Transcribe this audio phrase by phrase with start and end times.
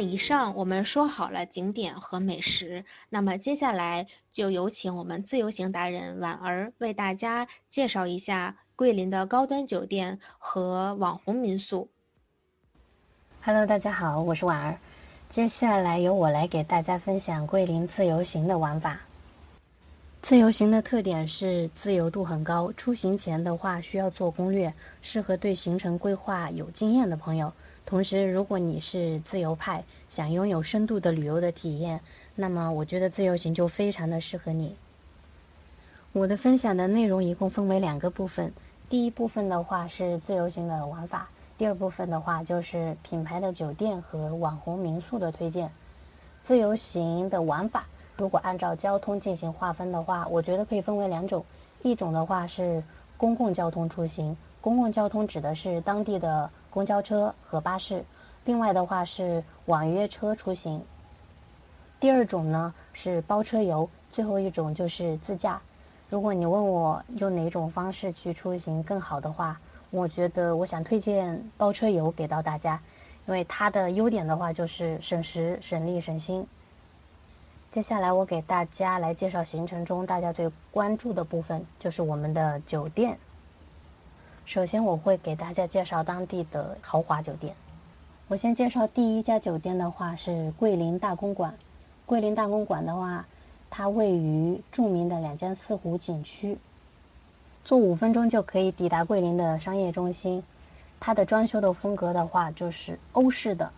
[0.00, 11.88] 以上我们说好了景点和美食，那么接下来就有请我们自由行达人婉儿为大家介绍一下桂林的高端酒店和网红民宿。
[13.42, 14.78] Hello，大家好，我是婉儿。
[15.28, 19.00] 接下来由我来给大家分享桂林自由行的玩法。
[20.20, 27.52] 自由行的特点是自由度很高，出行前的话需要做攻略，适合对行程规划有经验的朋友。
[27.88, 32.00] 同时，如果你是自由派，想拥有深度的旅游的体验，
[32.34, 34.76] 那么我觉得自由行就非常的适合你。
[36.12, 38.52] 我的分享的内容一共分为两个部分，
[38.90, 41.30] 第一部分的话是自由行的玩法。
[41.56, 45.70] 第二部分的话，就是品牌的酒店和网红民宿的推荐。
[46.42, 47.86] 自由行的玩法，
[48.18, 51.42] 如果按照交通进行划分的话，我觉得可以分为两种。
[51.82, 52.84] 一种的话是
[53.16, 58.04] 公共交通出行，公共交通指的是当地的公交车和巴士；
[58.44, 60.84] 另外的话是网约车出行。
[61.98, 65.60] 第二种呢是包车游，最后一种就是自驾。
[66.08, 69.58] 如果你问我用哪种方式去出行更好的话，
[69.90, 72.80] 我觉得我想推荐包车游给到大家，
[73.26, 76.46] 因为它的优点的话就是省时、省力、省心。
[77.72, 83.18] 接下来我给大家来介绍行程中大家最关注的部分，就是我们的酒店。
[84.48, 87.54] 首先我会给大家介绍当地的豪华酒店。
[88.28, 91.54] 我先介绍第一家酒店的话是桂林大公馆。
[92.06, 93.26] 桂林大公馆的话，
[93.68, 96.56] 它位于著名的两江四湖景区。
[97.62, 100.42] 坐五分钟就可以抵达桂林的商业中心，
[100.98, 103.70] 它的装修的风格的话就是欧式的。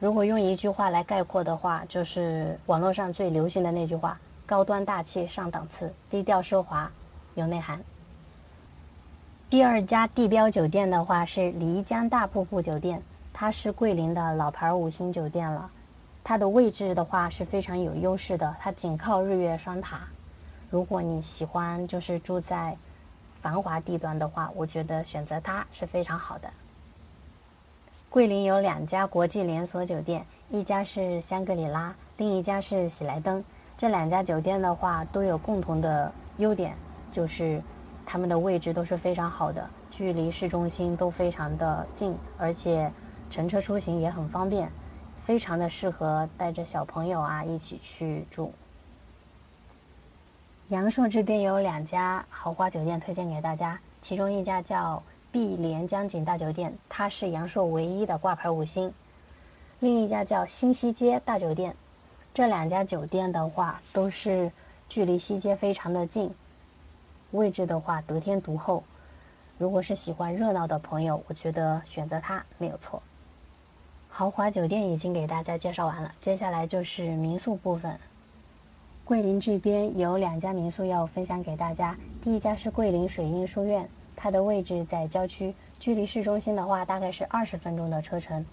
[0.00, 6.92] 如果用一句话来概括的话，就是网络上最流行的那句话：高端大气上档次，低调奢华
[7.36, 7.80] 有内涵。
[9.50, 15.68] 第二家地标酒店的话是漓江大瀑布酒店，它是桂林的老牌五星酒店了。
[16.22, 20.02] 它的位置的话是非常有优势的，它紧靠日月双塔。
[20.70, 22.76] 如果你喜欢就是住在
[23.42, 26.48] 繁华地段的话，我觉得选择它是非常好的。
[28.08, 33.42] 桂林有两家国际连锁酒店，一家是香格里拉，另一家是喜来登。
[33.76, 36.76] 这两家酒店的话都有共同的优点，
[37.10, 37.60] 就是
[38.12, 42.90] 他们的位置都是非常好的，距离市中心都非常的近，而且
[43.30, 44.68] 乘车出行也很方便，
[45.24, 48.52] 非常的适合带着小朋友啊一起去住。
[50.70, 55.00] 阳朔这边有两家豪华酒店推荐给大家，其中一家叫
[55.30, 58.90] 碧莲江景大酒店，它是阳朔唯一的挂牌五星；
[59.78, 61.76] 另一家叫新西街大酒店。
[62.34, 64.50] 这两家酒店的话，都是
[64.88, 66.34] 距离西街非常的近，
[67.32, 68.82] 位置的话得天独厚。
[69.58, 73.02] 如果是喜欢热闹的朋友，我觉得选择它没有错。
[74.08, 77.98] 豪华酒店已经给大家介绍完了，接下来就是民宿部分。
[79.04, 81.96] 桂林这边有两家民宿要分享给大家。
[82.22, 88.44] 第一家是桂林水印书院，它的位置在郊区，距离市中心的话大概是二十分钟的车程。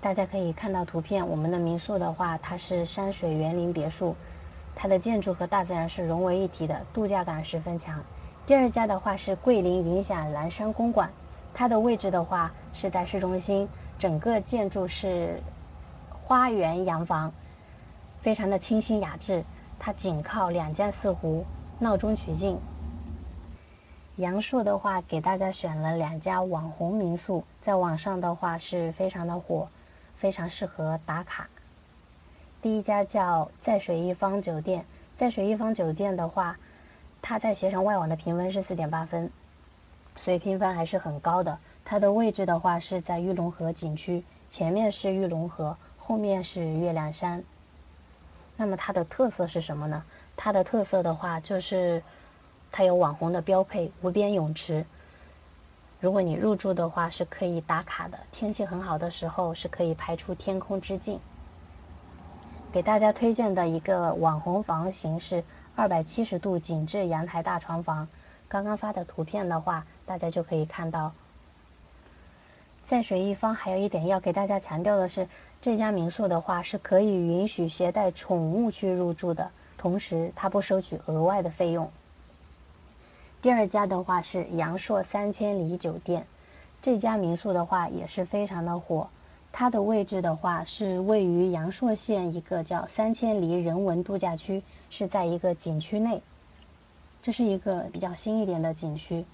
[0.00, 4.14] 大家可以看到图片，我们的民宿的话，它是山水园林别墅，
[4.76, 8.04] 它的建筑和大自然是融为一体的，度假感十分强。
[8.46, 11.10] 第二家的话是桂林影响蓝山公馆，
[11.54, 15.42] 它的位置的话是在市中心，整个建筑是
[16.22, 17.32] 花园洋房，
[18.20, 19.42] 非常的清新雅致。
[19.78, 21.44] 它紧靠两江四湖，
[21.78, 22.58] 闹中取静。
[24.16, 29.68] 阳朔的话，给大家选了两家网红民宿，在网上的话是非常的火，
[30.14, 31.48] 非常适合打卡。
[32.66, 34.84] 第一家叫在水一方酒店，
[35.14, 36.58] 在水一方酒店的话，
[37.22, 39.30] 它在携程外网的评分是四点八分，
[40.18, 41.60] 所以评分还是很高的。
[41.84, 47.44] 它的位置的话是在玉龙河景区，前面是玉龙河，后面是月亮山。
[48.56, 50.02] 那么它的特色是什么呢？
[50.34, 52.02] 它的特色的话就是，
[52.72, 54.84] 它有网红的标配无边泳池。
[56.00, 61.20] 如果你入住的话是可以打卡的，天气很好的时候是可以拍出天空之镜。
[62.76, 65.42] 给大家推荐的一个网红房型是
[65.76, 68.06] 二百七十度景致阳台大床房。
[68.48, 71.14] 刚刚发的图片的话，大家就可以看到。
[72.84, 75.26] 在水一方还有一点要给大家强调的是，
[75.62, 81.90] 这家民宿的话是可以允许携带宠物去入住的，同时它不收取额外的费用。
[83.40, 86.26] 第二家的话是阳朔三千里酒店，
[86.82, 89.08] 这家民宿的话也是非常的火，
[89.58, 96.20] 它的位置的话是位于阳朔县一个叫三千里人文度假区，是在一个景区内，
[97.22, 99.24] 这是一个比较新一点的景区。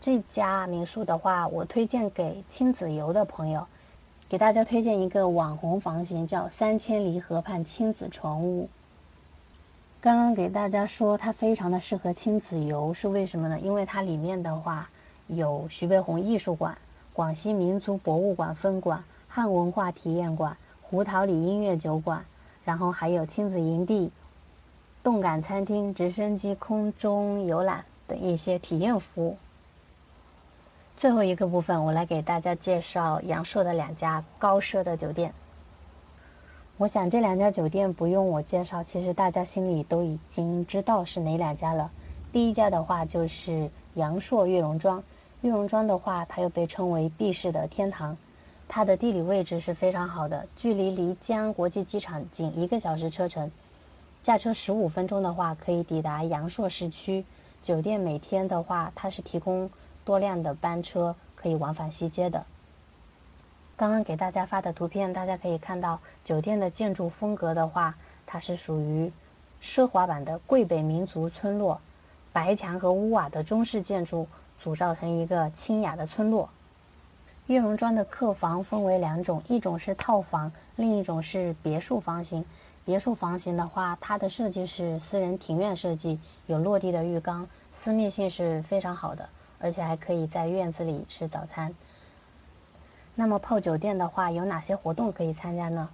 [0.00, 3.66] 这家民宿的话，我推荐给亲子游的朋友，
[4.30, 8.70] 给大家推荐一个网红房型，叫三千里河畔亲子床屋。
[10.00, 13.60] 刚刚给大家说它非常的适合亲子游，是为什么呢？
[13.60, 14.88] 因为它里面的话
[15.26, 16.78] 有徐悲鸿艺术馆、
[17.12, 22.26] 广西民族博物馆分馆、汉文化体验馆、胡桃里音乐酒馆，
[22.66, 24.12] 然后还有亲子营地、
[25.02, 29.38] 动感餐厅、直升机空中游览等一些体验服务。
[30.98, 35.32] 最后一个部分，我来给大家介绍阳朔的两家高奢的酒店。
[36.76, 41.90] 我想这两家酒店不用我介绍，其实大家心里都已经知道是哪两家了。
[42.32, 45.02] 第一家的话就是阳朔悦榕庄，
[45.40, 48.18] 悦榕庄的话，它又被称为“避世的天堂”，
[48.68, 53.50] 它的地理位置是非常好的，距离漓江国际机场仅一个小时车程，
[54.22, 57.24] 驾车十五分钟的话可以抵达阳朔市区。
[57.62, 59.70] 酒店每天的话，它是提供
[60.04, 62.44] 多辆的班车可以往返西街的。
[63.76, 67.94] 刚刚给大家发的图片，大家可以看到酒店的建筑风格的话，
[68.26, 69.12] 它是属于
[69.62, 71.80] 奢华版的桂北民族村落，
[72.32, 74.26] 白墙和屋瓦的中式建筑
[74.58, 76.48] 组造成一个清雅的村落。
[77.48, 82.44] 悦榕庄的客房分为两种，一种是套房，另一种是别墅房型。
[82.84, 89.28] 别墅房型的话，它的设计是私人庭院设计，有落地的浴缸，私密性是非常好的，
[89.58, 91.74] 而且还可以在院子里吃早餐。
[93.14, 95.88] 那么泡酒店的话，有哪些活动可以参加呢？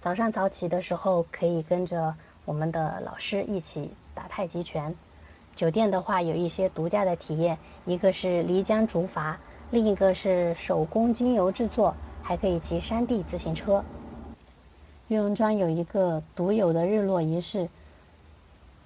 [0.00, 2.14] 早上早起的时候，可以跟着
[2.44, 4.94] 我们的老师一起打太极拳。
[5.54, 9.36] 酒店的话，有一些独家的体验，一个是漓江竹筏，
[9.72, 13.82] 另一个是手工精油制作，还可以骑山地自行车。
[15.08, 17.70] 玉龙庄有一个独有的日落仪式，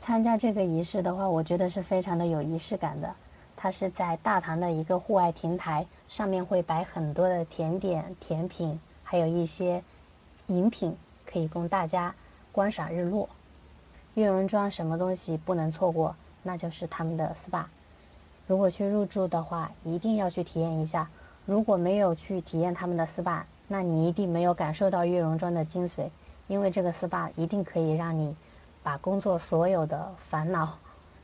[0.00, 3.14] 参加这个仪式的话，我觉得是非常的有仪式感的。
[3.56, 9.84] 它是在大堂的一个户外亭台，上面会摆很多的甜点、甜品，还有一些
[10.46, 12.14] 饮品，可以供大家
[12.52, 13.28] 观赏日落。
[14.14, 16.16] 悦榕庄什么东西不能错过？
[16.42, 17.66] 那就是他们的 SPA。
[18.50, 21.08] 如果去入住的话，一定要去体验一下。
[21.46, 26.10] 如果没有去体验他们的 SPA，那你一定没有感受到悦榕庄的精髓。
[26.48, 28.34] 因为这个 SPA 一定可以让你
[28.82, 30.78] 把工作所有的烦恼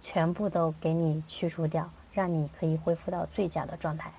[0.00, 1.90] 全部都给你去除掉。
[2.12, 4.12] 让你可以恢复到最佳的状态。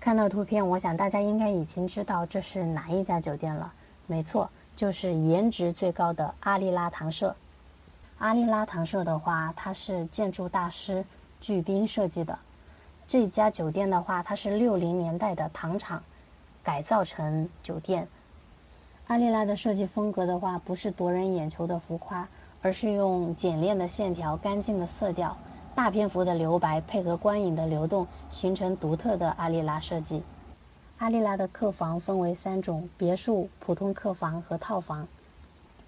[0.00, 3.74] 看到图片，我想大家应该已经知道这是哪一家酒店了。
[4.06, 7.36] 没错，就是颜值最高的阿丽拉唐舍。
[8.16, 11.04] 阿丽拉唐舍的话，它是建筑大师
[11.40, 12.38] 巨冰设计的。
[13.06, 16.02] 这家酒店的话，它是六零年代的糖厂
[16.62, 18.08] 改造成酒店。
[19.06, 22.28] 阿丽拉的设计风格的话，不是夺人眼球的浮夸，
[22.60, 25.36] 而是用简练的线条、干净的色调。
[25.74, 30.22] 大篇幅的留白配合光影的流动，形成独特的阿丽拉设计。
[30.98, 35.06] 阿丽拉的客房分为三种：别墅、普通客房和套房。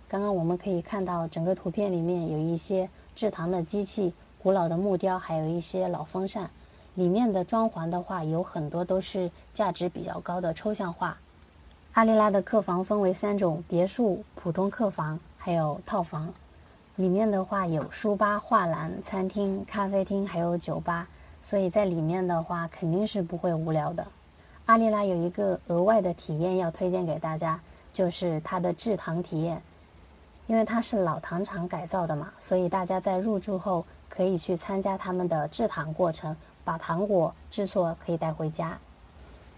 [0.09, 6.49] 刚刚我们可以看到，整个图片里面有一些制糖的机器、古老的木雕，还有一些老风扇。
[6.95, 11.19] 里面的装潢的话，有很多都是价值比较高的抽象画。
[11.93, 16.33] 阿丽拉的客房分为三种：别墅、普通客房，还有套房。
[16.97, 21.07] 里面的话有书吧、画廊、餐厅、咖啡厅，还有酒吧，
[21.43, 24.07] 所以在里面的话肯定是不会无聊的。
[24.65, 27.61] 阿丽拉有一个额外的体验要推荐给大家，
[27.93, 29.61] 就是它的制糖体验。
[30.51, 38.77] 因为它是老糖厂改造的嘛，所以大家在入住后可以去参加他们的制糖过程，把糖果制作可以带回家。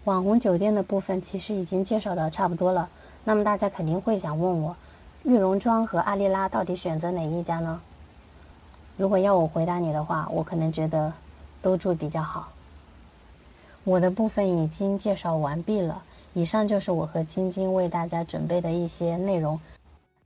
[0.03, 2.87] 网红酒店的部分其实已经介绍的差不多了，
[3.23, 4.75] 那么大家肯定会想问我。
[5.23, 7.81] 玉龙庄和阿丽拉到底选择哪一家呢？
[8.95, 11.11] 如果要我回答你的话，我可能觉得
[11.63, 12.49] 都住比较好。
[13.83, 19.59] 我的部分已经介绍完毕了，以上就是我和晶晶为大家准备的一些内容。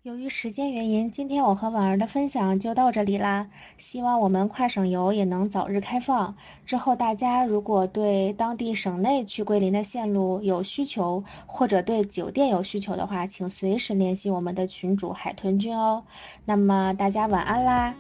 [0.08, 3.50] 由于时间原因，今天我和婉儿的分享就到这里啦。
[3.78, 6.38] 希望我们跨省游也能早日开放。
[6.66, 16.06] 之后大家如果对当地省内去桂林的线路有需求，或者对酒店有需求的话，请随时联系我们的群主海豚君哦。
[16.46, 17.94] 那么大家晚安啦。